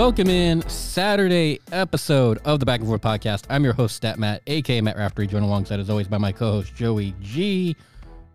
[0.00, 3.44] Welcome in Saturday episode of the Back and Forth Podcast.
[3.50, 6.74] I'm your host, Stat Matt, aka Matt Raftery, joined alongside as always by my co-host
[6.74, 7.76] Joey G.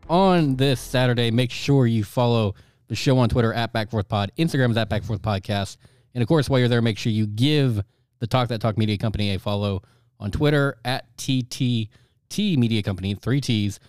[0.08, 2.54] On this Saturday, make sure you follow
[2.88, 5.78] the show on Twitter at Back Forth Pod, Instagram is at Back Forth Podcast,
[6.14, 7.82] and of course, while you're there, make sure you give
[8.20, 9.82] the Talk That Talk Media Company a follow
[10.20, 11.90] on Twitter at TTT
[12.32, 13.80] Media Company, three T's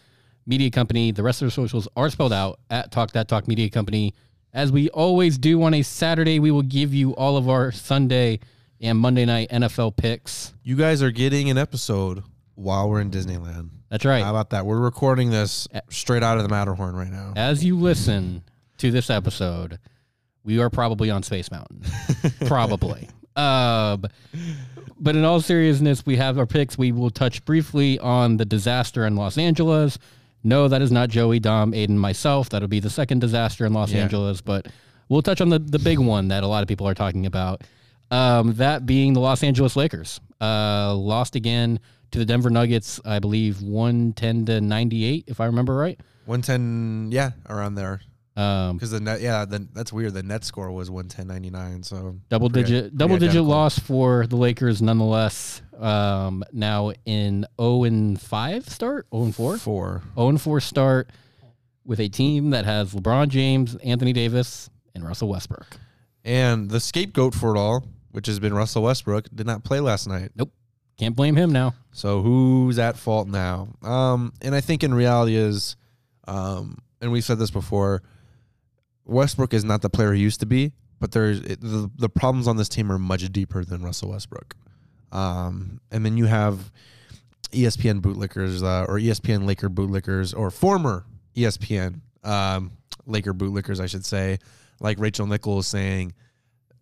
[0.46, 1.10] Media Company.
[1.10, 4.14] The rest of the socials are spelled out at Talk That Talk Media Company.
[4.56, 8.40] As we always do on a Saturday, we will give you all of our Sunday
[8.80, 10.54] and Monday night NFL picks.
[10.62, 12.22] You guys are getting an episode
[12.54, 13.68] while we're in Disneyland.
[13.90, 14.24] That's right.
[14.24, 14.64] How about that?
[14.64, 17.34] We're recording this straight out of the Matterhorn right now.
[17.36, 18.44] As you listen
[18.78, 19.78] to this episode,
[20.42, 21.82] we are probably on Space Mountain.
[22.46, 23.10] probably.
[23.36, 23.98] Uh,
[24.98, 26.78] but in all seriousness, we have our picks.
[26.78, 29.98] We will touch briefly on the disaster in Los Angeles.
[30.46, 32.48] No, that is not Joey, Dom, Aiden, myself.
[32.50, 34.02] That'll be the second disaster in Los Yeah.
[34.04, 34.68] Angeles, but
[35.08, 37.62] we'll touch on the, the big one that a lot of people are talking about.
[38.12, 40.20] Um, that being the Los Angeles Lakers.
[40.40, 41.80] Uh, lost again
[42.12, 45.98] to the Denver Nuggets, I believe 110 to 98, if I remember right.
[46.26, 48.00] 110, yeah, around there.
[48.36, 50.14] Um, Because the net, yeah, the, that's weird.
[50.14, 51.84] The net score was 110.99.
[51.84, 55.62] So double digit double digit loss for the Lakers nonetheless.
[55.78, 59.58] Um, now in 0 and 5 start, 0 and 4.
[59.58, 60.02] four.
[60.14, 61.10] 0 and 4 start
[61.84, 65.78] with a team that has LeBron James, Anthony Davis, and Russell Westbrook.
[66.24, 70.08] And the scapegoat for it all, which has been Russell Westbrook, did not play last
[70.08, 70.32] night.
[70.34, 70.52] Nope.
[70.98, 71.74] Can't blame him now.
[71.92, 73.68] So who's at fault now?
[73.82, 75.76] Um, and I think in reality is,
[76.26, 78.02] um, and we've said this before,
[79.04, 82.48] Westbrook is not the player he used to be, but there's it, the the problems
[82.48, 84.56] on this team are much deeper than Russell Westbrook.
[85.16, 86.70] Um, and then you have
[87.50, 92.72] ESPN bootlickers uh, or ESPN Laker bootlickers or former ESPN um,
[93.06, 94.38] Laker bootlickers, I should say,
[94.78, 96.12] like Rachel Nichols saying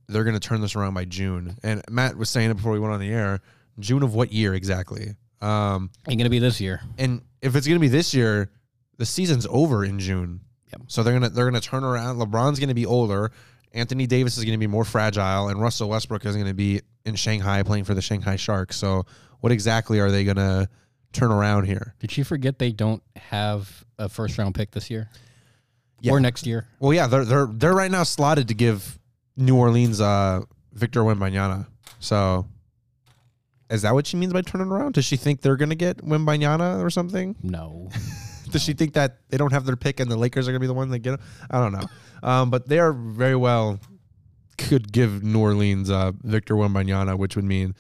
[0.09, 1.57] they're going to turn this around by June.
[1.63, 3.41] And Matt was saying it before we went on the air.
[3.79, 5.15] June of what year exactly?
[5.41, 6.81] Um, Ain't gonna be this year.
[6.99, 8.51] and if it's going to be this year,
[8.97, 10.41] the season's over in June.
[10.73, 10.83] Yep.
[10.89, 12.17] So they're gonna they're gonna turn around.
[12.17, 13.31] LeBron's going to be older.
[13.75, 16.81] Anthony Davis is going to be more fragile, and Russell Westbrook is going to be
[17.05, 18.77] in Shanghai playing for the Shanghai Sharks.
[18.77, 19.05] So
[19.41, 20.69] what exactly are they going to
[21.13, 21.95] turn around here?
[21.99, 25.11] Did you forget they don't have a first round pick this year
[26.01, 26.13] Yeah.
[26.13, 26.67] or next year?
[26.79, 28.99] Well, yeah, they're they're they're right now slotted to give
[29.37, 30.43] New Orleans uh,
[30.73, 31.67] Victor Wembanyama.
[31.99, 32.47] So
[33.71, 34.95] is that what she means by turning around?
[34.95, 37.35] Does she think they're going to get Wembanyama or something?
[37.43, 37.91] No.
[38.55, 40.65] Does she think that they don't have their pick and the Lakers are going to
[40.65, 41.21] be the one that get him?
[41.51, 41.89] I don't know.
[42.23, 43.81] Um, but they are very well
[44.57, 47.75] could give New Orleans uh, Victor Wembanyama, which would mean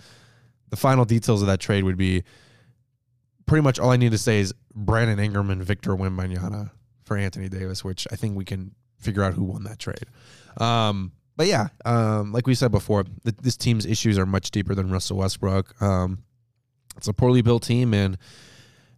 [0.70, 2.24] the final details of that trade would be
[3.46, 6.72] pretty much all I need to say is Brandon Ingram and Victor Wembanyama
[7.04, 10.06] for Anthony Davis, which I think we can figure out who won that trade.
[10.56, 14.74] Um, but yeah, um, like we said before, th- this team's issues are much deeper
[14.74, 15.80] than Russell Westbrook.
[15.80, 16.24] Um,
[16.96, 18.18] it's a poorly built team, and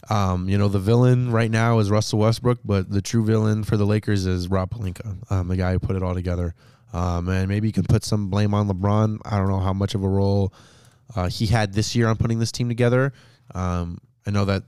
[0.09, 3.77] um, you know the villain right now is Russell Westbrook, but the true villain for
[3.77, 6.55] the Lakers is Rob Pelinka, um, the guy who put it all together.
[6.93, 9.19] Um, and maybe you can put some blame on LeBron.
[9.25, 10.53] I don't know how much of a role
[11.15, 13.13] uh, he had this year on putting this team together.
[13.55, 14.63] Um, I know that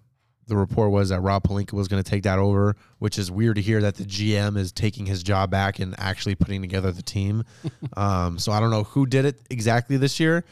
[0.49, 3.56] the report was that Rob Pelinka was going to take that over, which is weird
[3.56, 7.03] to hear that the GM is taking his job back and actually putting together the
[7.03, 7.44] team.
[7.97, 10.44] um, so I don't know who did it exactly this year,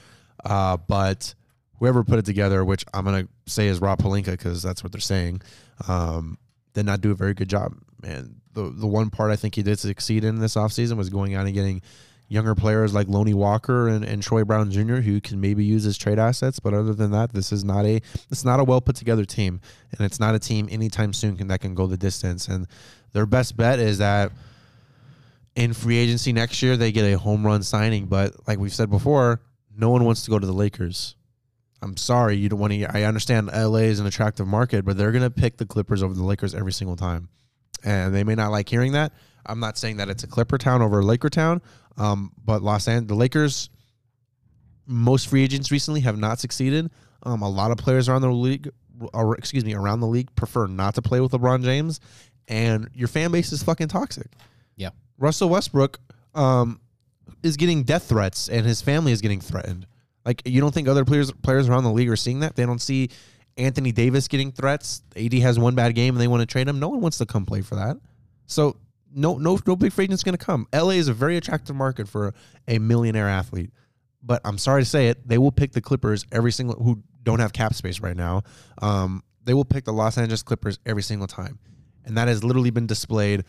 [0.45, 1.35] uh, but
[1.79, 4.93] whoever put it together, which I'm going to say is Rob Pelinka because that's what
[4.93, 5.43] they're saying,
[5.89, 6.39] um,
[6.75, 7.75] did not do a very good job.
[8.03, 11.35] And the the one part I think he did succeed in this offseason was going
[11.35, 11.83] out and getting
[12.29, 14.97] younger players like Lonnie Walker and, and Troy Brown Jr.
[14.97, 16.59] who can maybe use as trade assets.
[16.59, 18.01] But other than that, this is not a
[18.31, 19.61] it's not a well put together team,
[19.93, 22.49] and it's not a team anytime soon can, that can go the distance.
[22.49, 22.67] And
[23.13, 24.33] their best bet is that
[25.55, 28.07] in free agency next year they get a home run signing.
[28.07, 29.41] But like we've said before,
[29.77, 31.15] no one wants to go to the Lakers.
[31.83, 32.85] I'm sorry, you don't want to.
[32.97, 36.25] I understand LA is an attractive market, but they're gonna pick the Clippers over the
[36.25, 37.29] Lakers every single time,
[37.85, 39.13] and they may not like hearing that.
[39.45, 41.63] I'm not saying that it's a Clipper town over a Laker town,
[41.97, 43.71] um, but Los Angeles, the Lakers,
[44.87, 46.91] most free agents recently have not succeeded.
[47.23, 48.71] Um, a lot of players around the league,
[49.13, 52.01] or excuse me, around the league prefer not to play with LeBron James,
[52.49, 54.29] and your fan base is fucking toxic.
[54.77, 54.91] Yeah.
[55.19, 55.99] Russell Westbrook
[56.35, 56.81] um,
[57.43, 59.87] is getting death threats, and his family is getting threatened.
[60.27, 62.57] Like you don't think other players players around the league are seeing that?
[62.57, 63.11] They don't see
[63.57, 65.03] Anthony Davis getting threats.
[65.17, 66.81] AD has one bad game and they want to trade him.
[66.81, 67.97] No one wants to come play for that.
[68.47, 68.77] So
[69.15, 70.67] no no no big free agent's going to come.
[70.75, 72.35] LA is a very attractive market for
[72.69, 73.71] a millionaire athlete.
[74.23, 77.39] But I'm sorry to say it, they will pick the Clippers every single who don't
[77.39, 78.43] have cap space right now.
[78.83, 81.61] Um, they will pick the Los Angeles Clippers every single time.
[82.05, 83.45] And that has literally been displayed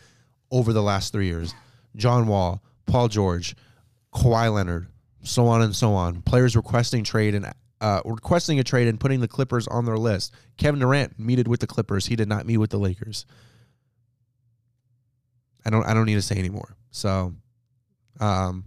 [0.52, 1.54] over the last three years.
[1.96, 3.56] John Wall, Paul George,
[4.14, 4.88] Kawhi Leonard,
[5.22, 6.22] so on and so on.
[6.22, 10.34] Players requesting trade and uh, requesting a trade and putting the Clippers on their list.
[10.56, 12.06] Kevin Durant meted with the Clippers.
[12.06, 13.26] He did not meet with the Lakers.
[15.64, 15.84] I don't.
[15.84, 16.76] I don't need to say anymore.
[16.90, 17.34] So,
[18.20, 18.64] um,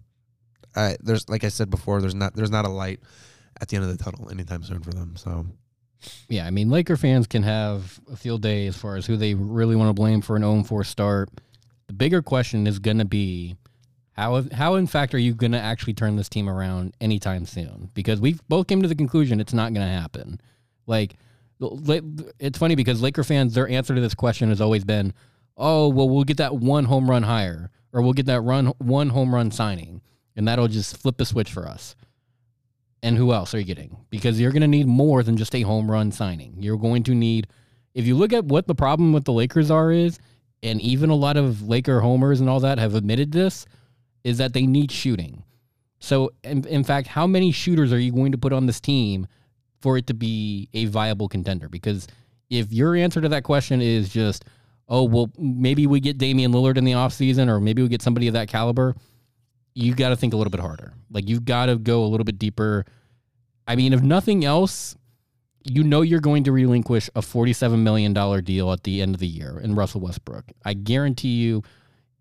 [0.75, 2.99] I, there's like I said before, there's not there's not a light
[3.59, 5.15] at the end of the tunnel anytime soon for them.
[5.15, 5.45] So,
[6.29, 9.33] Yeah, I mean, Laker fans can have a field day as far as who they
[9.33, 11.29] really want to blame for an 0 4 start.
[11.87, 13.55] The bigger question is going to be
[14.21, 17.89] how, how in fact, are you going to actually turn this team around anytime soon?
[17.95, 20.39] Because we've both came to the conclusion it's not going to happen.
[20.85, 21.15] Like,
[22.39, 25.13] it's funny because Laker fans, their answer to this question has always been,
[25.57, 29.09] oh, well, we'll get that one home run higher, or we'll get that run one
[29.09, 30.01] home run signing,
[30.35, 31.95] and that'll just flip the switch for us.
[33.01, 33.97] And who else are you getting?
[34.11, 36.57] Because you're going to need more than just a home run signing.
[36.59, 37.47] You're going to need,
[37.95, 40.19] if you look at what the problem with the Lakers are, is,
[40.61, 43.65] and even a lot of Laker homers and all that have admitted this,
[44.23, 45.43] is that they need shooting.
[45.99, 49.27] So, in, in fact, how many shooters are you going to put on this team
[49.81, 51.69] for it to be a viable contender?
[51.69, 52.07] Because
[52.49, 54.45] if your answer to that question is just,
[54.87, 58.27] oh, well, maybe we get Damian Lillard in the offseason or maybe we get somebody
[58.27, 58.95] of that caliber,
[59.73, 60.93] you got to think a little bit harder.
[61.11, 62.85] Like you've got to go a little bit deeper.
[63.67, 64.95] I mean, if nothing else,
[65.63, 68.13] you know you're going to relinquish a $47 million
[68.43, 70.45] deal at the end of the year in Russell Westbrook.
[70.65, 71.63] I guarantee you,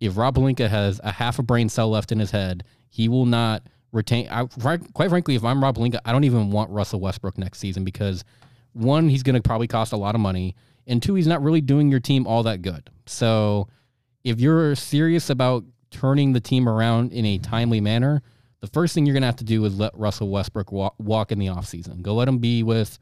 [0.01, 3.27] if Rob Pelinka has a half a brain cell left in his head, he will
[3.27, 3.63] not
[3.93, 4.29] retain.
[4.31, 7.85] I, quite frankly, if I'm Rob Pelinka, I don't even want Russell Westbrook next season
[7.85, 8.25] because
[8.73, 10.57] one, he's going to probably cost a lot of money,
[10.87, 12.89] and two, he's not really doing your team all that good.
[13.07, 13.69] So
[14.25, 18.23] if you're serious about turning the team around in a timely manner,
[18.61, 21.33] the first thing you're going to have to do is let Russell Westbrook walk, walk
[21.33, 22.03] in the offseason.
[22.03, 22.99] Go let him be with,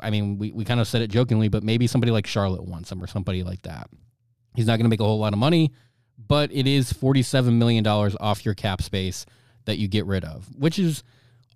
[0.00, 2.92] I mean, we, we kind of said it jokingly, but maybe somebody like Charlotte wants
[2.92, 3.90] him or somebody like that.
[4.54, 5.72] He's not going to make a whole lot of money,
[6.26, 9.24] but it is $47 million off your cap space
[9.64, 11.02] that you get rid of, which is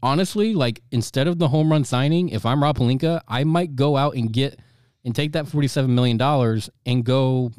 [0.02, 3.96] honestly like instead of the home run signing, if I'm Rob Pelinka, I might go
[3.96, 4.58] out and get
[5.04, 6.20] and take that $47 million
[6.86, 7.50] and go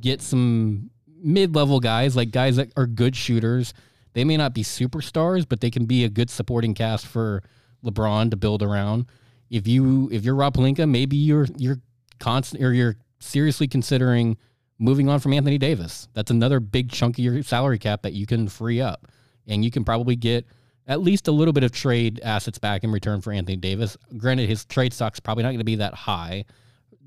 [0.00, 0.90] get some
[1.22, 3.72] mid-level guys, like guys that are good shooters.
[4.12, 7.42] They may not be superstars, but they can be a good supporting cast for
[7.84, 9.06] LeBron to build around.
[9.48, 11.78] If you if you're Rob Pelinka, maybe you're you're
[12.18, 14.36] constant or you're seriously considering
[14.82, 16.08] moving on from Anthony Davis.
[16.12, 19.06] That's another big chunk of your salary cap that you can free up,
[19.46, 20.44] and you can probably get
[20.88, 23.96] at least a little bit of trade assets back in return for Anthony Davis.
[24.16, 26.44] Granted, his trade stock's probably not going to be that high.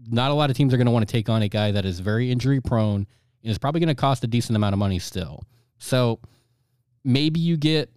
[0.07, 1.83] Not a lot of teams are going to want to take on a guy that
[1.83, 3.05] is very injury prone
[3.43, 5.43] and is probably going to cost a decent amount of money still.
[5.77, 6.19] So
[7.03, 7.89] maybe you get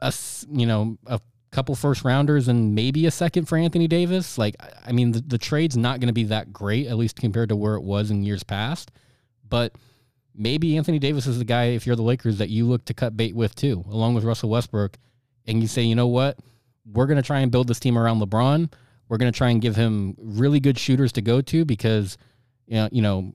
[0.00, 0.12] a
[0.50, 4.38] you know a couple first rounders and maybe a second for Anthony Davis.
[4.38, 4.56] Like
[4.86, 7.56] I mean the, the trade's not going to be that great at least compared to
[7.56, 8.90] where it was in years past,
[9.48, 9.72] but
[10.34, 13.16] maybe Anthony Davis is the guy if you're the Lakers that you look to cut
[13.16, 14.98] bait with too, along with Russell Westbrook
[15.46, 16.38] and you say, "You know what?
[16.90, 18.72] We're going to try and build this team around LeBron.
[19.08, 22.16] We're going to try and give him really good shooters to go to because
[22.66, 23.34] you know, you know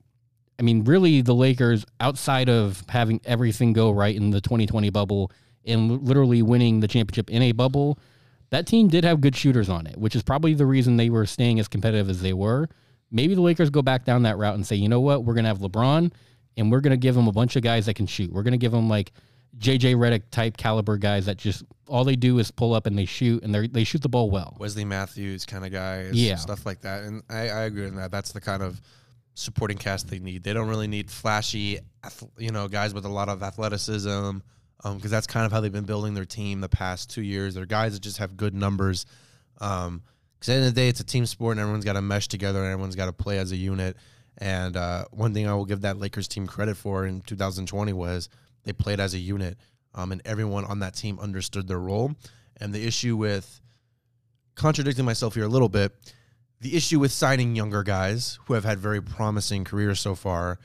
[0.61, 5.31] I mean, really, the Lakers, outside of having everything go right in the 2020 bubble
[5.65, 7.97] and literally winning the championship in a bubble,
[8.51, 11.25] that team did have good shooters on it, which is probably the reason they were
[11.25, 12.69] staying as competitive as they were.
[13.11, 15.43] Maybe the Lakers go back down that route and say, you know what, we're going
[15.43, 16.11] to have LeBron
[16.57, 18.31] and we're going to give him a bunch of guys that can shoot.
[18.31, 19.11] We're going to give him like
[19.57, 23.05] JJ Redick type caliber guys that just all they do is pull up and they
[23.05, 24.55] shoot and they they shoot the ball well.
[24.59, 27.03] Wesley Matthews kind of guys, yeah, stuff like that.
[27.03, 28.11] And I, I agree with that.
[28.11, 28.81] That's the kind of
[29.33, 30.43] supporting cast they need.
[30.43, 31.79] They don't really need flashy,
[32.37, 34.37] you know, guys with a lot of athleticism,
[34.77, 37.53] because um, that's kind of how they've been building their team the past two years.
[37.53, 39.05] They're guys that just have good numbers.
[40.41, 42.01] Because at the end of the day, it's a team sport, and everyone's got to
[42.01, 43.95] mesh together, and everyone's got to play as a unit.
[44.39, 48.27] And uh, one thing I will give that Lakers team credit for in 2020 was
[48.63, 49.57] they played as a unit,
[49.93, 52.15] um, and everyone on that team understood their role.
[52.59, 53.61] And the issue with
[54.55, 55.93] contradicting myself here a little bit
[56.61, 60.59] the issue with signing younger guys who have had very promising careers so far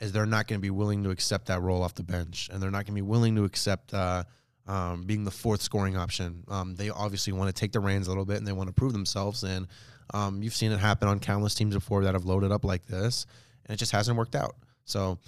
[0.00, 2.62] is they're not going to be willing to accept that role off the bench, and
[2.62, 4.24] they're not going to be willing to accept uh,
[4.66, 6.44] um, being the fourth scoring option.
[6.48, 8.74] Um, they obviously want to take the reins a little bit, and they want to
[8.74, 9.42] prove themselves.
[9.42, 9.66] And
[10.12, 13.26] um, you've seen it happen on countless teams before that have loaded up like this,
[13.66, 14.56] and it just hasn't worked out.
[14.84, 15.18] So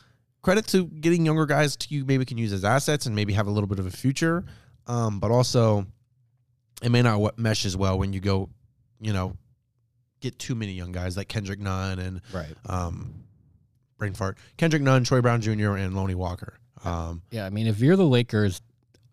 [0.43, 3.47] credit to getting younger guys to you maybe can use as assets and maybe have
[3.47, 4.45] a little bit of a future,
[4.87, 5.87] um, but also
[6.83, 8.49] it may not mesh as well when you go,
[9.01, 9.37] you know,
[10.21, 12.55] get too many young guys like Kendrick Nunn and right.
[12.67, 13.25] um,
[13.99, 15.73] brain fart Kendrick Nunn, Troy Brown Jr.
[15.73, 16.59] and Lonnie Walker.
[16.85, 18.61] Um, yeah, I mean, if you're the Lakers,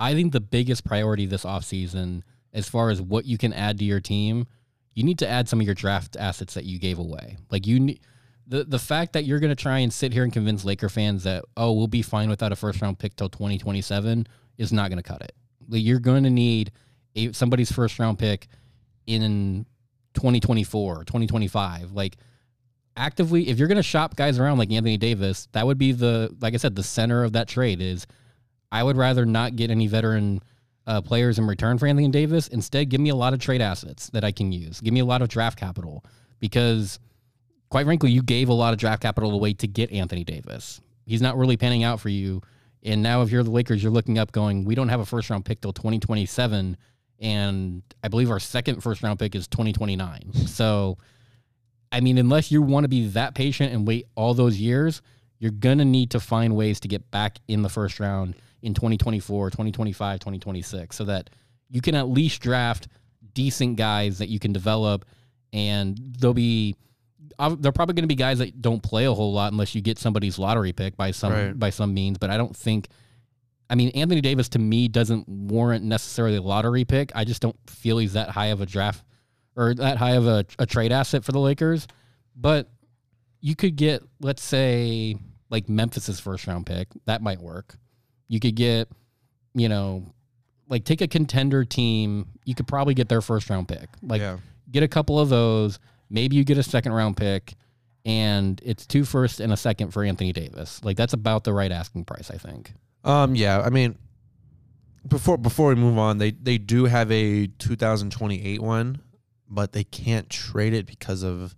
[0.04, 3.86] I think the biggest priority this offseason, as far as what you can add to
[3.86, 4.48] your team,
[4.94, 7.38] you need to add some of your draft assets that you gave away.
[7.50, 8.02] Like you need
[8.46, 11.24] the the fact that you're going to try and sit here and convince Laker fans
[11.24, 15.02] that oh we'll be fine without a first round pick till 2027 is not going
[15.02, 15.32] to cut it.
[15.70, 16.74] Like, You're going to need
[17.16, 18.48] a, somebody's first round pick
[19.08, 19.66] in
[20.16, 21.94] 2024, 2025.
[21.94, 22.18] Like
[22.98, 26.36] actively, if you're going to shop guys around like Anthony Davis, that would be the
[26.42, 28.06] like I said, the center of that trade is.
[28.74, 30.42] I would rather not get any veteran
[30.88, 32.48] uh, players in return for Anthony Davis.
[32.48, 34.82] Instead, give me a lot of trade assets that I can use.
[34.82, 36.04] Give me a lot of draft capital
[36.40, 37.00] because,
[37.70, 40.82] quite frankly, you gave a lot of draft capital away to get Anthony Davis.
[41.06, 42.42] He's not really panning out for you.
[42.82, 45.30] And now, if you're the Lakers, you're looking up going, we don't have a first
[45.30, 46.76] round pick till 2027.
[47.20, 50.34] And I believe our second first round pick is 2029.
[50.48, 50.98] So,
[51.92, 55.04] I mean, unless you want to be that patient and wait all those years,
[55.38, 58.74] you're going to need to find ways to get back in the first round in
[58.74, 61.30] 2024, 2025, 2026 so that
[61.70, 62.88] you can at least draft
[63.34, 65.06] decent guys that you can develop
[65.52, 66.76] and they'll be
[67.40, 69.82] uh, they're probably going to be guys that don't play a whole lot unless you
[69.82, 71.60] get somebody's lottery pick by some Right.
[71.60, 72.88] by some means, but I don't think
[73.70, 77.12] I mean Anthony Davis to me doesn't warrant necessarily a lottery pick.
[77.16, 79.04] I just don't feel he's that high of a draft
[79.56, 81.88] or that high of a, a trade asset for the Lakers.
[82.36, 82.70] But
[83.42, 85.16] you could get, let's say,
[85.50, 86.88] like Memphis's first round pick.
[87.06, 87.76] That might work.
[88.28, 88.90] You could get,
[89.54, 90.14] you know,
[90.68, 92.28] like take a contender team.
[92.46, 93.90] You could probably get their first round pick.
[94.02, 94.38] Like yeah.
[94.72, 95.80] get a couple of those.
[96.10, 97.54] Maybe you get a second round pick,
[98.06, 100.84] and it's two first and a second for Anthony Davis.
[100.84, 102.74] Like that's about the right asking price, I think.
[103.04, 103.98] Um, yeah, I mean,
[105.08, 109.02] before before we move on, they they do have a 2028 one,
[109.50, 111.56] but they can't trade it because of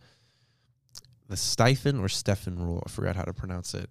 [1.27, 2.83] the Stipend or Stefan rule.
[2.85, 3.89] I forgot how to pronounce it.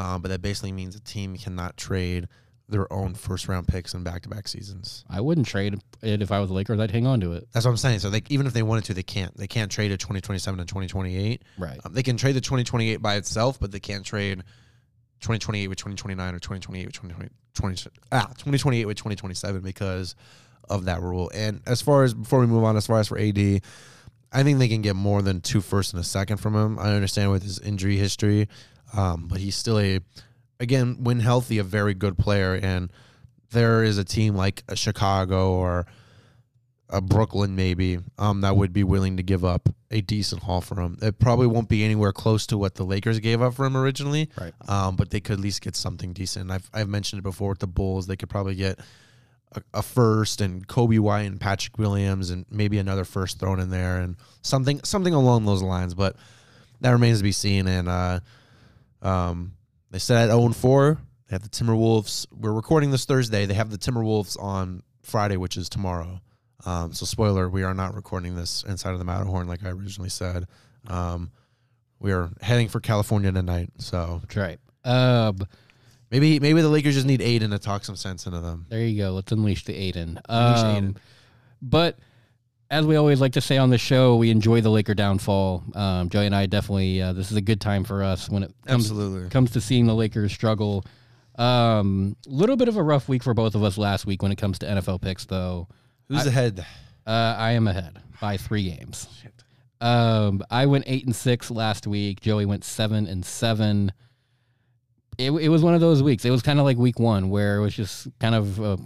[0.00, 2.26] Um, but that basically means a team cannot trade
[2.70, 5.04] their own first round picks in back to back seasons.
[5.10, 6.80] I wouldn't trade it if I was the Lakers.
[6.80, 7.48] I'd hang on to it.
[7.52, 7.98] That's what I'm saying.
[7.98, 9.36] So they even if they wanted to, they can't.
[9.36, 11.42] They can't trade a 2027 and 2028.
[11.58, 11.80] Right.
[11.84, 14.38] Um, they can trade the 2028 by itself, but they can't trade
[15.20, 20.14] 2028 with 2029 or 2028 with 2020, 20, ah, 2028 with 2027 because
[20.70, 21.30] of that rule.
[21.34, 23.60] And as far as before we move on, as far as for AD,
[24.32, 26.78] I think they can get more than two first and a second from him.
[26.78, 28.48] I understand with his injury history,
[28.94, 30.00] um, but he's still a,
[30.58, 32.54] again, when healthy, a very good player.
[32.54, 32.90] And
[33.50, 35.86] there is a team like a Chicago or
[36.88, 40.80] a Brooklyn maybe um, that would be willing to give up a decent haul for
[40.80, 40.98] him.
[41.00, 44.28] It probably won't be anywhere close to what the Lakers gave up for him originally,
[44.40, 44.52] Right.
[44.68, 46.50] um, but they could at least get something decent.
[46.50, 48.06] I've I've mentioned it before with the Bulls.
[48.08, 48.80] They could probably get
[49.52, 53.70] a, a first and Coby White and Patrick Williams and maybe another first thrown in
[53.70, 55.94] there and something something along those lines.
[55.94, 56.16] But
[56.80, 57.68] that remains to be seen.
[57.68, 58.18] And uh,
[59.02, 59.52] um,
[59.90, 60.98] they said at 0 4.
[61.28, 62.26] They have the Timberwolves.
[62.32, 63.46] We're recording this Thursday.
[63.46, 66.20] They have the Timberwolves on Friday, which is tomorrow.
[66.66, 70.10] Um, so, spoiler, we are not recording this inside of the Matterhorn like I originally
[70.10, 70.46] said.
[70.86, 71.30] Um,
[72.00, 73.70] we are heading for California tonight.
[73.78, 74.58] So That's right.
[74.84, 75.38] Um,
[76.10, 78.66] maybe maybe the Lakers just need Aiden to talk some sense into them.
[78.68, 79.10] There you go.
[79.12, 80.20] Let's unleash the Aiden.
[80.28, 80.96] Unleash Um, Aiden.
[81.62, 81.98] But
[82.70, 85.64] as we always like to say on the show, we enjoy the Laker downfall.
[85.74, 87.02] Um, Joey and I definitely.
[87.02, 89.28] Uh, this is a good time for us when it comes Absolutely.
[89.28, 90.84] comes to seeing the Lakers struggle.
[91.36, 94.36] Um, little bit of a rough week for both of us last week when it
[94.36, 95.68] comes to NFL picks, though.
[96.08, 96.64] Who's ahead?
[97.06, 99.08] Uh, I am ahead by three games.
[99.80, 102.20] Um, I went eight and six last week.
[102.20, 103.92] Joey went seven and seven.
[105.18, 106.24] It, it was one of those weeks.
[106.24, 108.78] It was kind of like week one where it was just kind of a,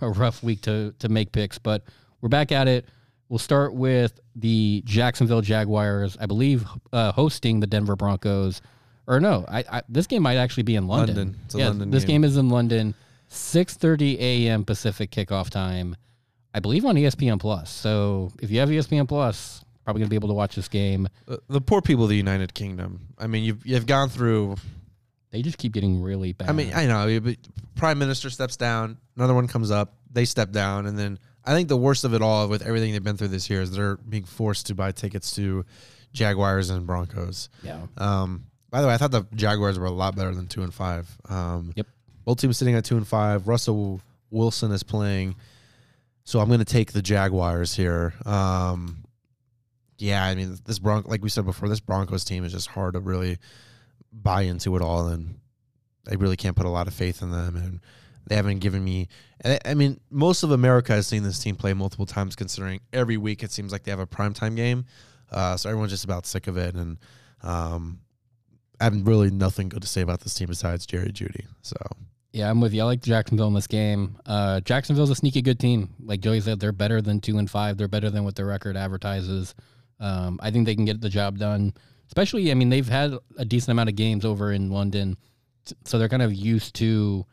[0.00, 1.58] a rough week to to make picks.
[1.58, 1.84] But
[2.20, 2.86] we're back at it.
[3.28, 6.16] We'll start with the Jacksonville Jaguars.
[6.18, 8.62] I believe uh, hosting the Denver Broncos.
[9.06, 11.16] Or no, I, I this game might actually be in London.
[11.16, 11.40] London.
[11.44, 12.22] It's a yeah, London this game.
[12.22, 12.94] game is in London.
[13.30, 14.64] 6:30 a.m.
[14.64, 15.96] Pacific kickoff time.
[16.54, 17.70] I believe on ESPN Plus.
[17.70, 21.08] So if you have ESPN Plus, probably gonna be able to watch this game.
[21.26, 23.00] The, the poor people of the United Kingdom.
[23.18, 24.56] I mean, you've you've gone through.
[25.30, 26.48] They just keep getting really bad.
[26.48, 27.34] I mean, I know.
[27.76, 28.96] Prime Minister steps down.
[29.16, 29.94] Another one comes up.
[30.10, 33.02] They step down, and then I think the worst of it all, with everything they've
[33.02, 35.64] been through this year, is they're being forced to buy tickets to
[36.12, 37.48] Jaguars and Broncos.
[37.62, 40.62] yeah, Um, by the way, I thought the Jaguars were a lot better than two
[40.62, 41.08] and five.
[41.28, 41.86] Um, Yep.
[42.24, 43.48] Both teams sitting at two and five.
[43.48, 45.36] Russell Wilson is playing,
[46.24, 48.12] so I'm going to take the Jaguars here.
[48.26, 49.04] Um,
[49.96, 52.92] yeah, I mean this Bron like we said before, this Broncos team is just hard
[52.92, 53.38] to really
[54.12, 55.38] buy into it all, and
[56.10, 57.80] I really can't put a lot of faith in them, and
[58.28, 59.08] they haven't given me.
[59.64, 63.42] I mean, most of America has seen this team play multiple times, considering every week
[63.42, 64.84] it seems like they have a primetime game.
[65.30, 66.98] Uh, so everyone's just about sick of it, and
[67.42, 68.00] um,
[68.80, 71.46] I have really nothing good to say about this team besides Jerry Jeudy.
[71.62, 71.76] So
[72.32, 72.82] yeah, I'm with you.
[72.82, 74.18] I like Jacksonville in this game.
[74.26, 75.94] Uh, Jacksonville's a sneaky good team.
[76.04, 77.76] Like Joey said, they're better than two and five.
[77.76, 79.54] They're better than what their record advertises.
[80.00, 81.74] Um, I think they can get the job done.
[82.06, 85.16] Especially, I mean, they've had a decent amount of games over in London,
[85.84, 87.26] so they're kind of used to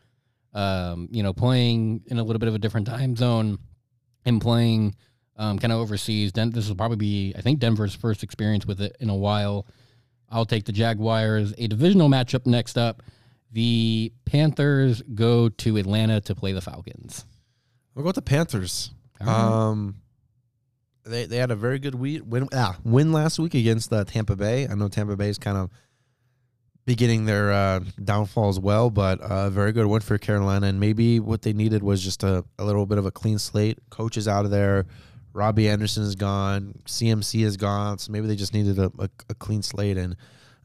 [0.56, 3.58] um, you know, playing in a little bit of a different time zone
[4.24, 4.96] and playing
[5.36, 6.32] um, kind of overseas.
[6.32, 9.66] Den- this will probably be, I think, Denver's first experience with it in a while.
[10.30, 11.52] I'll take the Jaguars.
[11.58, 13.02] A divisional matchup next up.
[13.52, 17.26] The Panthers go to Atlanta to play the Falcons.
[17.94, 18.90] We'll go with the Panthers.
[19.20, 19.28] Right.
[19.28, 19.96] Um,
[21.04, 24.36] they they had a very good win win, ah, win last week against uh, Tampa
[24.36, 24.66] Bay.
[24.66, 25.70] I know Tampa Bay is kind of
[26.86, 30.68] beginning their uh, downfall as well, but a uh, very good win for Carolina.
[30.68, 33.78] And maybe what they needed was just a, a little bit of a clean slate.
[33.90, 34.86] Coach is out of there.
[35.32, 36.80] Robbie Anderson is gone.
[36.86, 37.98] CMC is gone.
[37.98, 40.16] So maybe they just needed a, a, a clean slate and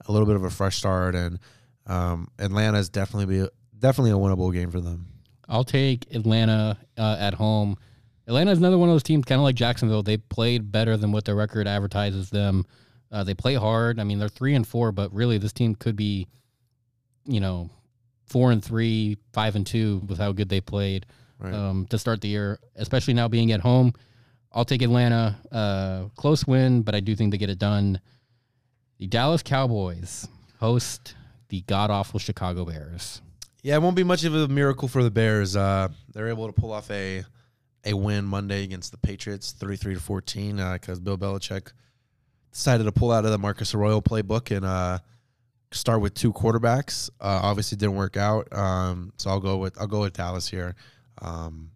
[0.08, 1.16] a little bit of a fresh start.
[1.16, 1.40] And
[1.88, 5.08] um, Atlanta is definitely be definitely a winnable game for them.
[5.50, 7.78] I'll take Atlanta uh, at home.
[8.28, 10.04] Atlanta is another one of those teams, kind of like Jacksonville.
[10.04, 12.66] They played better than what their record advertises them.
[13.12, 14.00] Uh, they play hard.
[14.00, 16.28] I mean, they're three and four, but really, this team could be,
[17.26, 17.70] you know,
[18.26, 21.06] four and three, five and two with how good they played
[21.38, 21.54] Right.
[21.54, 22.60] um, to start the year.
[22.76, 23.94] Especially now being at home,
[24.54, 25.38] I'll take Atlanta.
[25.52, 28.00] Uh, close win, but I do think they get it done.
[29.00, 30.28] The Dallas Cowboys
[30.60, 31.16] host
[31.50, 33.22] the god awful Chicago Bears.
[33.64, 35.56] Yeah, it won't be much of a miracle for the Bears.
[35.56, 37.24] Uh, they're able to pull off a
[37.84, 41.72] a win Monday against the Patriots, thirty three to fourteen, because Bill Belichick
[42.52, 45.00] decided to pull out of the Marcus Arroyo playbook and uh,
[45.72, 47.10] start with two quarterbacks.
[47.20, 48.52] Uh, obviously, didn't work out.
[48.54, 50.76] Um, so I'll go with I'll go with Dallas here.
[51.22, 51.72] Um,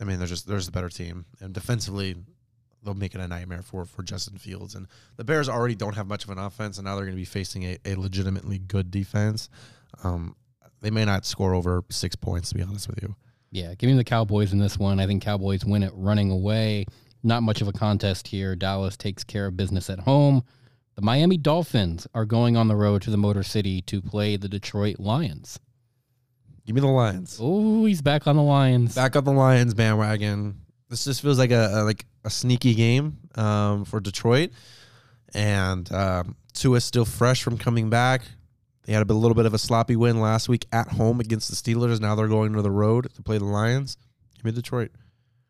[0.00, 2.16] I mean, they're just there's a better team, and defensively,
[2.82, 4.74] they'll make it a nightmare for for Justin Fields.
[4.74, 7.20] And the Bears already don't have much of an offense, and now they're going to
[7.20, 9.48] be facing a, a legitimately good defense.
[10.02, 10.34] Um,
[10.80, 13.14] they may not score over six points, to be honest with you.
[13.50, 15.00] Yeah, give me the Cowboys in this one.
[15.00, 16.86] I think Cowboys win it running away.
[17.22, 18.56] Not much of a contest here.
[18.56, 20.42] Dallas takes care of business at home.
[20.96, 24.48] The Miami Dolphins are going on the road to the Motor City to play the
[24.48, 25.58] Detroit Lions.
[26.66, 27.38] Give me the Lions.
[27.40, 28.94] Oh, he's back on the Lions.
[28.94, 30.60] Back on the Lions bandwagon.
[30.88, 34.50] This just feels like a, a like a sneaky game um, for Detroit,
[35.34, 38.22] and um, Tua's still fresh from coming back.
[38.84, 41.20] They had a, bit, a little bit of a sloppy win last week at home
[41.20, 42.00] against the Steelers.
[42.00, 43.96] Now they're going to the road to play the Lions.
[44.36, 44.90] Give me Detroit.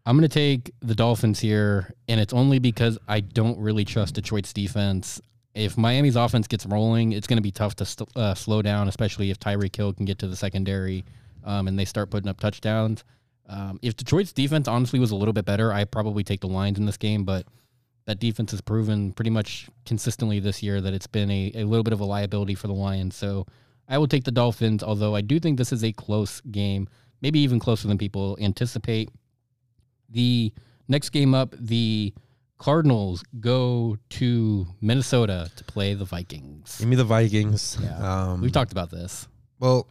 [0.06, 4.14] I'm going to take the Dolphins here, and it's only because I don't really trust
[4.14, 5.20] Detroit's defense.
[5.54, 8.88] If Miami's offense gets rolling, it's going to be tough to st- uh, slow down,
[8.88, 11.04] especially if Tyreek Hill can get to the secondary
[11.44, 13.04] um, and they start putting up touchdowns.
[13.48, 16.78] Um, if Detroit's defense honestly was a little bit better, I probably take the Lions
[16.78, 17.46] in this game, but
[18.06, 21.84] that defense has proven pretty much consistently this year that it's been a, a little
[21.84, 23.16] bit of a liability for the Lions.
[23.16, 23.46] So
[23.88, 26.88] I will take the Dolphins, although I do think this is a close game,
[27.20, 29.10] maybe even closer than people anticipate.
[30.10, 30.52] The
[30.88, 32.12] next game up, the
[32.58, 36.78] Cardinals go to Minnesota to play the Vikings.
[36.78, 37.78] Give me the Vikings.
[37.82, 37.96] Yeah.
[38.32, 39.26] Um, We've talked about this.
[39.58, 39.88] Well,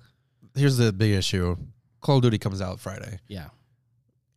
[0.55, 1.55] here's the big issue.
[2.01, 3.19] Call of Duty comes out Friday.
[3.27, 3.47] Yeah.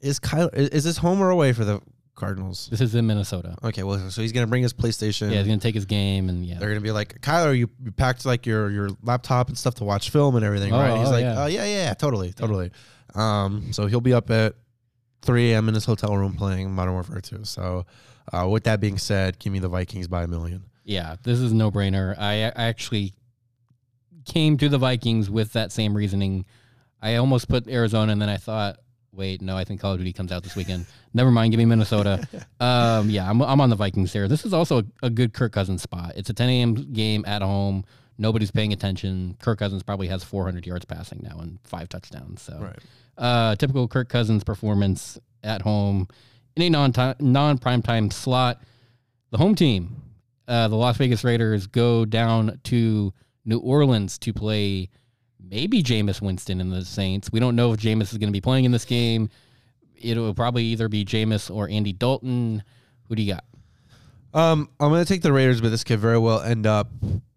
[0.01, 1.81] Is Kyle is, is this home or away for the
[2.15, 2.69] Cardinals?
[2.71, 3.57] This is in Minnesota.
[3.63, 5.31] Okay, well, so he's gonna bring his PlayStation.
[5.31, 6.59] Yeah, he's going to take his game and yeah.
[6.59, 9.85] They're gonna be like, Kyler, you, you packed like your your laptop and stuff to
[9.85, 10.99] watch film and everything, Oh, right?
[10.99, 11.43] He's oh, like, yeah.
[11.43, 12.71] oh yeah, yeah, totally, totally.
[13.15, 14.55] Um, so he'll be up at
[15.23, 15.69] 3 a.m.
[15.69, 17.45] in his hotel room playing Modern Warfare 2.
[17.45, 17.87] So,
[18.33, 20.65] uh, with that being said, give me the Vikings by a million.
[20.85, 22.19] Yeah, this is no brainer.
[22.19, 23.15] I, I actually
[24.25, 26.45] came to the Vikings with that same reasoning.
[27.01, 28.79] I almost put Arizona, and then I thought,
[29.13, 30.87] wait, no, I think Call of Duty comes out this weekend.
[31.15, 32.27] Never mind, give me Minnesota.
[32.61, 34.29] um, yeah, I'm, I'm on the Vikings here.
[34.29, 36.13] This is also a, a good Kirk Cousins spot.
[36.17, 36.75] It's a 10 a.m.
[36.93, 37.85] game at home.
[38.19, 39.37] Nobody's paying attention.
[39.41, 42.43] Kirk Cousins probably has 400 yards passing now and five touchdowns.
[42.43, 42.59] So,
[43.19, 46.09] uh, typical Kirk Cousins performance at home
[46.57, 48.61] in a non non prime time slot.
[49.31, 50.03] The home team,
[50.47, 53.13] uh, the Las Vegas Raiders, go down to
[53.45, 54.91] New Orleans to play
[55.41, 57.31] maybe Jameis Winston and the Saints.
[57.33, 59.31] We don't know if Jameis is going to be playing in this game.
[59.97, 62.63] It'll probably either be Jameis or Andy Dalton.
[63.09, 63.45] Who do you got?
[64.35, 66.91] Um, I'm gonna take the Raiders, but this could very well end up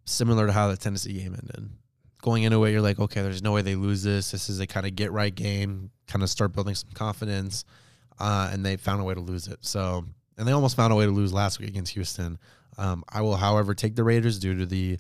[0.06, 1.70] similar to how the Tennessee game ended.
[2.26, 4.32] Going into it, you're like, okay, there's no way they lose this.
[4.32, 7.66] This is a kind of get right game, kind of start building some confidence,
[8.20, 9.60] uh, and they found a way to lose it.
[9.62, 10.04] So,
[10.36, 12.40] and they almost found a way to lose last week against Houston.
[12.80, 14.98] Um, I will, however, take the Raiders due to the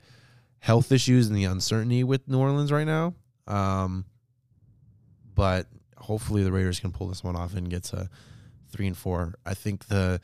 [0.60, 3.16] health issues and the uncertainty with New Orleans right now.
[3.48, 4.06] Um,
[5.34, 5.66] but
[5.98, 8.08] hopefully the Raiders can pull this one off and get to
[8.70, 9.34] three and four.
[9.48, 10.22] I think the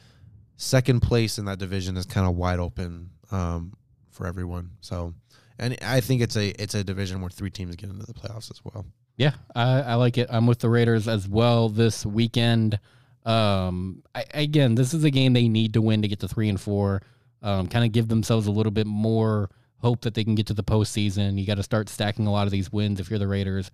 [0.55, 3.73] second place in that division is kind of wide open um,
[4.11, 4.69] for everyone.
[4.81, 5.15] So,
[5.61, 8.51] and I think it's a it's a division where three teams get into the playoffs
[8.51, 8.83] as well.
[9.15, 10.27] Yeah, I, I like it.
[10.31, 12.79] I'm with the Raiders as well this weekend.
[13.23, 16.49] Um, I, again, this is a game they need to win to get to three
[16.49, 17.03] and four.
[17.43, 20.53] Um, kind of give themselves a little bit more hope that they can get to
[20.55, 21.39] the postseason.
[21.39, 23.69] You got to start stacking a lot of these wins if you're the Raiders.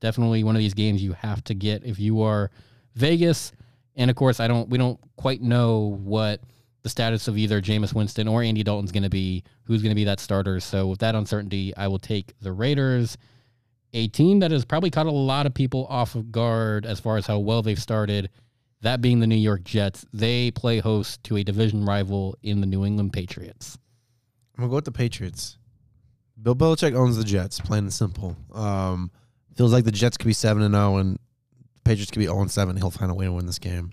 [0.00, 2.50] definitely one of these games you have to get if you are
[2.94, 3.52] Vegas.
[3.96, 4.68] And of course, I don't.
[4.70, 6.40] We don't quite know what
[6.86, 9.42] the status of either Jameis Winston or Andy Dalton's going to be.
[9.64, 10.60] Who's going to be that starter?
[10.60, 13.18] So with that uncertainty, I will take the Raiders,
[13.92, 17.16] a team that has probably caught a lot of people off of guard as far
[17.16, 18.30] as how well they've started.
[18.82, 22.68] That being the New York Jets, they play host to a division rival in the
[22.68, 23.76] New England Patriots.
[24.56, 25.58] I'm gonna go with the Patriots.
[26.40, 28.36] Bill Belichick owns the Jets, plain and simple.
[28.54, 29.10] Um,
[29.56, 32.42] feels like the Jets could be seven and zero, and the Patriots could be zero
[32.42, 32.76] and seven.
[32.76, 33.90] He'll find a way to win this game.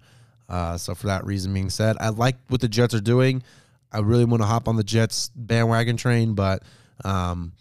[0.50, 3.44] Uh, so for that reason being said, I like what the Jets are doing.
[3.92, 6.64] I really want to hop on the Jets bandwagon train, but
[7.06, 7.54] um,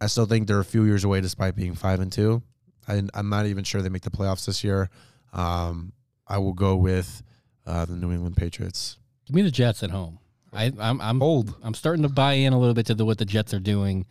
[0.00, 2.42] I still think they're a few years away, despite being five and two.
[2.86, 4.90] I, I'm not even sure they make the playoffs this year.
[5.32, 5.92] Um,
[6.26, 7.22] I will go with
[7.66, 8.96] uh, the New England Patriots.
[9.26, 10.18] Give me the Jets at home.
[10.52, 11.54] I, I'm I'm old.
[11.62, 14.06] I'm starting to buy in a little bit to the, what the Jets are doing,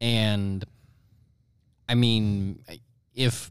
[0.00, 0.64] and
[1.88, 2.62] I mean,
[3.14, 3.50] if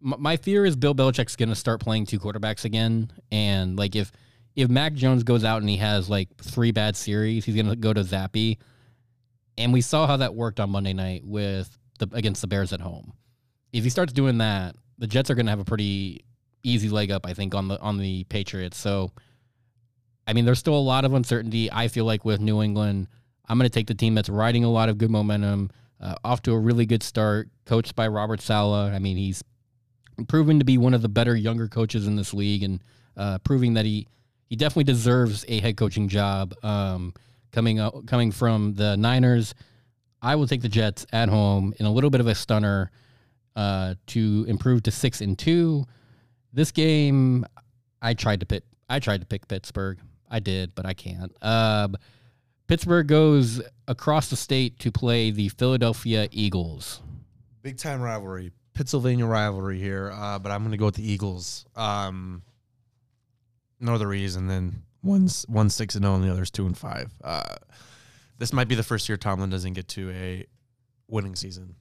[0.00, 4.12] my fear is Bill Belichick's going to start playing two quarterbacks again, and like if
[4.56, 7.76] if Mac Jones goes out and he has like three bad series, he's going to
[7.76, 8.58] go to Zappe,
[9.56, 12.80] and we saw how that worked on Monday night with the against the Bears at
[12.80, 13.12] home.
[13.72, 16.24] If he starts doing that, the Jets are going to have a pretty
[16.62, 18.78] easy leg up, I think, on the on the Patriots.
[18.78, 19.12] So,
[20.26, 21.70] I mean, there's still a lot of uncertainty.
[21.70, 23.08] I feel like with New England,
[23.48, 26.42] I'm going to take the team that's riding a lot of good momentum, uh, off
[26.42, 28.92] to a really good start, coached by Robert Saleh.
[28.92, 29.42] I mean, he's
[30.26, 32.82] proven to be one of the better younger coaches in this league, and
[33.16, 34.06] uh, proving that he
[34.48, 36.54] he definitely deserves a head coaching job.
[36.62, 37.14] Um,
[37.52, 39.54] coming up, coming from the Niners,
[40.22, 42.90] I will take the Jets at home in a little bit of a stunner
[43.56, 45.84] uh, to improve to six and two.
[46.52, 47.44] This game,
[48.00, 48.64] I tried to pick.
[48.88, 49.98] I tried to pick Pittsburgh.
[50.30, 51.34] I did, but I can't.
[51.40, 51.88] Uh,
[52.66, 57.00] Pittsburgh goes across the state to play the Philadelphia Eagles.
[57.62, 58.52] Big time rivalry.
[58.78, 61.66] Pennsylvania rivalry here, uh, but I'm going to go with the Eagles.
[61.74, 62.42] Um,
[63.80, 67.12] no other reason than one's one six and zero, and the other's two and five.
[67.24, 67.56] Uh,
[68.38, 70.46] this might be the first year Tomlin doesn't get to a
[71.08, 71.74] winning season,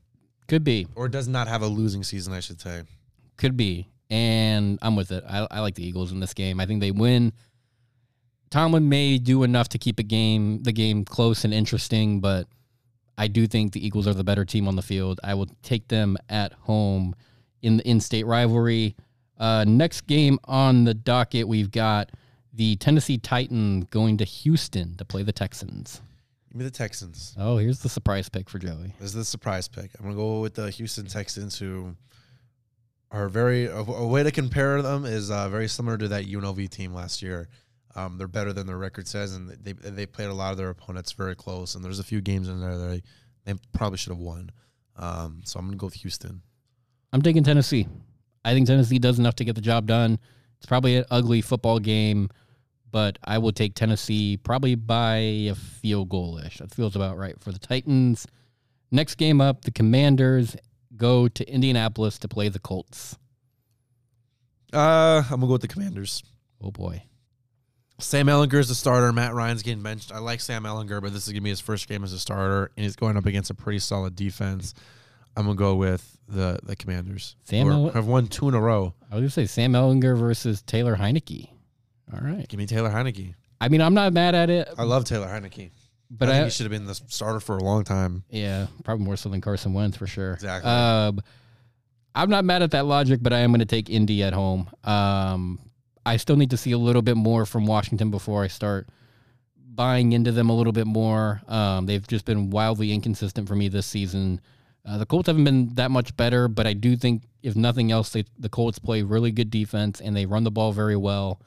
[0.47, 2.81] Could be, or does not have a losing season, I should say.
[3.37, 5.23] could be, and I'm with it.
[5.29, 6.59] I, I like the Eagles in this game.
[6.59, 7.31] I think they win.
[8.49, 12.47] Tomlin may do enough to keep a game the game close and interesting, but
[13.17, 15.19] I do think the Eagles are the better team on the field.
[15.23, 17.15] I will take them at home
[17.61, 18.95] in the in-state rivalry.
[19.37, 22.11] Uh, next game on the docket, we've got
[22.53, 26.01] the Tennessee Titans going to Houston to play the Texans.
[26.49, 27.35] Give me the Texans.
[27.37, 28.93] Oh, here's the surprise pick for Joey.
[28.99, 29.91] This is the surprise pick.
[29.97, 31.95] I'm going to go with the Houston Texans, who
[33.11, 33.65] are very.
[33.65, 37.21] A, a way to compare them is uh, very similar to that UNLV team last
[37.21, 37.47] year.
[37.95, 40.69] Um, they're better than their record says, and they they played a lot of their
[40.69, 41.75] opponents very close.
[41.75, 43.01] And there's a few games in there that they,
[43.45, 44.51] they probably should have won.
[44.95, 46.41] Um, so I'm going to go with Houston.
[47.13, 47.87] I'm taking Tennessee.
[48.43, 50.19] I think Tennessee does enough to get the job done.
[50.57, 52.29] It's probably an ugly football game,
[52.91, 56.57] but I will take Tennessee probably by a field goal ish.
[56.57, 58.25] That feels about right for the Titans.
[58.91, 60.55] Next game up, the Commanders
[60.95, 63.17] go to Indianapolis to play the Colts.
[64.73, 66.23] Uh, I'm gonna go with the Commanders.
[66.61, 67.03] Oh boy.
[67.99, 69.11] Sam Ehlinger is the starter.
[69.11, 70.11] Matt Ryan's getting benched.
[70.11, 72.69] I like Sam Ehlinger, but this is gonna be his first game as a starter,
[72.77, 74.73] and he's going up against a pretty solid defense.
[75.35, 77.35] I'm gonna go with the the Commanders.
[77.43, 78.93] Sam El- have won two in a row.
[79.11, 81.49] I was gonna say Sam Ehlinger versus Taylor Heinicke.
[82.13, 82.47] All right.
[82.47, 83.33] Give me Taylor Heinicke.
[83.59, 85.71] I mean, I'm not mad at it, I love Taylor Heinicke,
[86.11, 88.23] but I think I, he should have been the starter for a long time.
[88.29, 90.33] yeah, probably more so than Carson Wentz for sure.
[90.33, 90.69] Exactly.
[90.69, 91.21] Um,
[92.13, 94.69] I'm not mad at that logic, but I am going to take Indy at home.
[94.83, 95.59] Um,
[96.07, 98.87] I still need to see a little bit more from Washington before I start
[99.57, 101.41] buying into them a little bit more.
[101.49, 104.39] Um, they've just been wildly inconsistent for me this season.
[104.85, 108.11] Uh, the Colts haven't been that much better, but I do think, if nothing else,
[108.11, 111.41] they, the Colts play really good defense and they run the ball very well.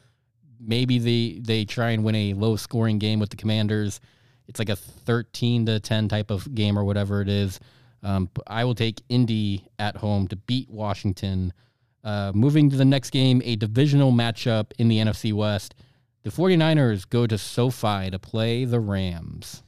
[0.60, 3.98] Maybe they they try and win a low scoring game with the Commanders.
[4.46, 7.60] It's like a 13 to 10 type of game or whatever it is.
[8.02, 11.54] Um, I will take Indy at home to beat Washington.
[12.02, 15.74] Uh, moving to the next game, a divisional matchup in the NFC West.
[16.22, 19.62] The 49ers go to SoFi to play the Rams.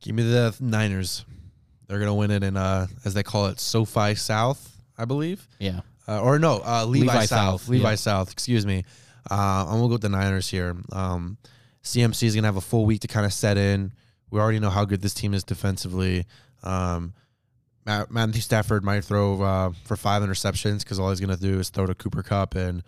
[0.00, 1.24] Give me the Niners.
[1.86, 5.46] They're gonna win it in uh, as they call it, SoFi South, I believe.
[5.58, 5.80] Yeah.
[6.06, 7.62] uh, or no, uh, Levi, Levi South.
[7.62, 7.94] South, Levi yeah.
[7.96, 8.30] South.
[8.30, 8.84] Excuse me.
[9.30, 10.76] Uh, I'm gonna go with the Niners here.
[10.92, 11.38] Um,
[11.82, 13.92] CMC is gonna have a full week to kind of set in.
[14.30, 16.26] We already know how good this team is defensively.
[16.62, 17.14] Um,
[18.10, 21.86] Matthew Stafford might throw uh, for five interceptions because all he's gonna do is throw
[21.86, 22.82] to Cooper Kupp and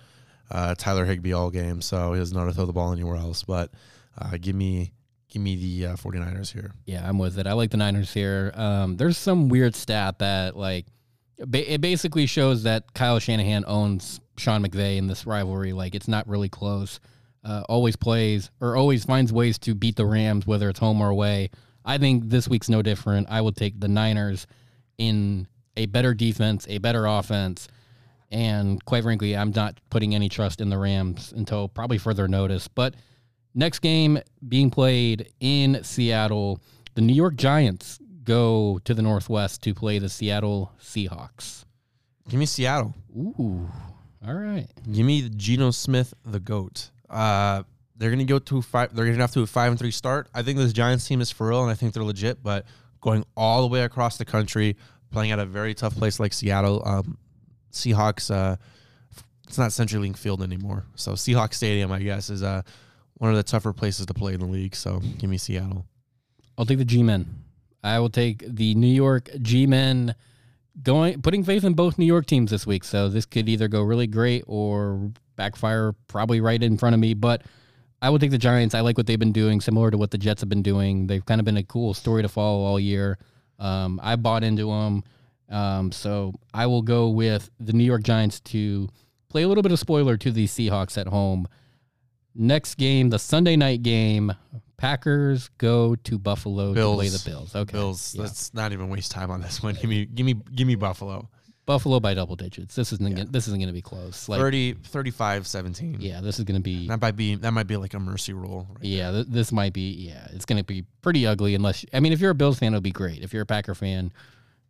[0.51, 3.43] uh, Tyler Higbee all game, so he doesn't know to throw the ball anywhere else.
[3.45, 3.71] But
[4.19, 4.93] uh, give me
[5.29, 6.73] give me the uh, 49ers here.
[6.87, 7.47] Yeah, I'm with it.
[7.47, 8.53] I like the Niners here.
[8.55, 10.87] Um, there's some weird stat that like
[11.39, 15.73] ba- it basically shows that Kyle Shanahan owns Sean McVay in this rivalry.
[15.73, 17.01] Like it's not really close.
[17.43, 21.09] Uh, always plays or always finds ways to beat the Rams, whether it's home or
[21.09, 21.51] away.
[21.85, 23.29] I think this week's no different.
[23.31, 24.47] I will take the Niners
[25.01, 27.67] in a better defense, a better offense,
[28.31, 32.69] and quite frankly, I'm not putting any trust in the Rams until probably further notice.
[32.69, 32.95] But
[33.55, 36.61] next game being played in Seattle,
[36.95, 41.65] the New York Giants go to the Northwest to play the Seattle Seahawks.
[42.29, 42.95] Give me Seattle.
[43.17, 43.69] Ooh,
[44.25, 44.69] all right.
[44.93, 46.91] Give me Geno Smith, the goat.
[47.09, 47.65] Uh,
[47.97, 48.95] they're gonna go to five.
[48.95, 50.29] They're gonna have to a five and three start.
[50.35, 52.43] I think this Giants team is for real, and I think they're legit.
[52.43, 52.67] But
[53.01, 54.77] going all the way across the country,
[55.11, 57.19] playing at a very tough place like Seattle, um,
[57.73, 58.35] Seahawks.
[58.35, 58.57] Uh,
[59.47, 62.63] it's not CenturyLink Field anymore, so Seahawks Stadium, I guess, is uh
[63.21, 64.75] one of the tougher places to play in the league.
[64.75, 65.85] So give me Seattle.
[66.57, 67.27] I'll take the G-men.
[67.85, 70.15] I will take the New York G-men
[70.83, 72.83] going putting faith in both New York teams this week.
[72.83, 77.13] So this could either go really great or backfire probably right in front of me,
[77.13, 77.43] but
[78.03, 78.75] I would take the Giants.
[78.75, 81.07] I like what they've been doing, similar to what the Jets have been doing.
[81.07, 83.19] They've kind of been a cool story to follow all year.
[83.59, 85.05] Um, I bought into them.
[85.51, 88.89] Um, so I will go with the New York Giants to
[89.29, 91.47] play a little bit of spoiler to the Seahawks at home.
[92.35, 94.33] Next game, the Sunday night game,
[94.77, 97.23] Packers go to Buffalo to play Bills.
[97.23, 97.57] the Bills.
[97.57, 97.73] Okay.
[97.73, 98.15] Bills.
[98.15, 98.23] Yeah.
[98.23, 99.75] Let's not even waste time on this one.
[99.75, 101.29] Give me, give me, give me Buffalo.
[101.71, 102.75] Buffalo by double digits.
[102.75, 104.29] This isn't gonna, this isn't going to be close.
[104.29, 105.99] Like 30, 35, 17.
[106.01, 108.33] yeah, this is going to be That might be that might be like a mercy
[108.33, 108.67] rule.
[108.69, 112.01] Right yeah, th- this might be yeah, it's going to be pretty ugly unless I
[112.01, 113.23] mean if you're a Bills fan it'll be great.
[113.23, 114.13] If you're a Packer fan,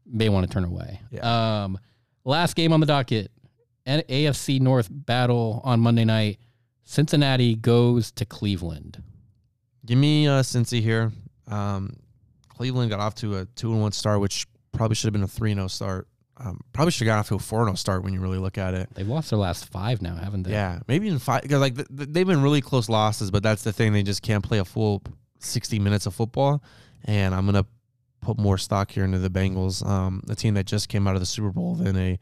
[0.04, 1.00] may want to turn away.
[1.22, 1.78] Um
[2.22, 3.30] last game on the docket,
[3.86, 6.38] AFC North battle on Monday night.
[6.84, 9.02] Cincinnati goes to Cleveland.
[9.86, 11.12] Give me uh, Cincy here.
[11.48, 11.96] Um,
[12.50, 15.28] Cleveland got off to a two and one start, which probably should have been a
[15.28, 16.08] three and zero start.
[16.42, 18.38] Um, probably should have got off to a four and zero start when you really
[18.38, 18.88] look at it.
[18.94, 20.52] They've lost their last 5 now, haven't they?
[20.52, 21.42] Yeah, maybe in five.
[21.42, 23.92] Cause like th- th- they've been really close losses, but that's the thing.
[23.92, 25.02] They just can't play a full
[25.38, 26.62] sixty minutes of football.
[27.04, 27.66] And I'm gonna
[28.22, 31.20] put more stock here into the Bengals, um, the team that just came out of
[31.20, 32.18] the Super Bowl, than a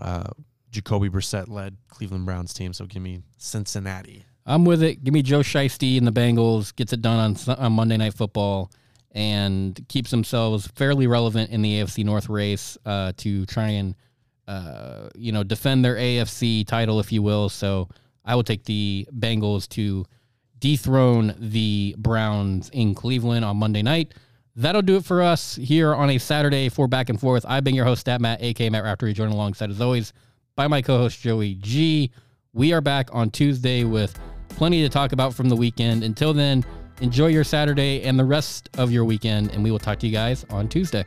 [0.00, 0.30] uh,
[0.70, 2.72] Jacoby Brissett led Cleveland Browns team.
[2.72, 4.24] So give me Cincinnati.
[4.44, 5.02] I'm with it.
[5.02, 6.74] Give me Joe Shiesty and the Bengals.
[6.74, 8.70] Gets it done on, on Monday Night Football
[9.16, 13.96] and keeps themselves fairly relevant in the AFC North race uh, to try and
[14.46, 17.48] uh, you know defend their AFC title, if you will.
[17.48, 17.88] So
[18.24, 20.04] I will take the Bengals to
[20.58, 24.12] dethrone the Browns in Cleveland on Monday night.
[24.54, 27.44] That'll do it for us here on a Saturday for Back and Forth.
[27.48, 30.12] I've been your host, Stat Matt, aka Matt Raftery, joined alongside as always
[30.56, 32.10] by my co-host Joey G.
[32.52, 34.18] We are back on Tuesday with
[34.50, 36.02] plenty to talk about from the weekend.
[36.02, 36.64] Until then,
[37.00, 40.12] enjoy your Saturday and the rest of your weekend, and we will talk to you
[40.12, 41.04] guys on Tuesday.